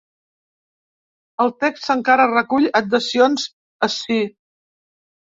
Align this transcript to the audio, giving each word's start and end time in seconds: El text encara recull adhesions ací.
El 1.43 1.51
text 1.63 1.89
encara 1.95 2.25
recull 2.31 2.65
adhesions 2.79 3.45
ací. 3.89 4.17